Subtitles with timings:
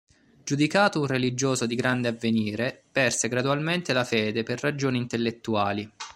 [0.43, 5.87] Giudicato un religioso di grande avvenire, perse gradualmente la fede per ragioni intellettuali.